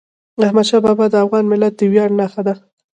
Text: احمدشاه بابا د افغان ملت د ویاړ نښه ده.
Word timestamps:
احمدشاه 0.45 0.81
بابا 0.85 1.05
د 1.11 1.15
افغان 1.23 1.45
ملت 1.51 1.73
د 1.77 1.81
ویاړ 1.91 2.09
نښه 2.19 2.41
ده. 2.47 2.53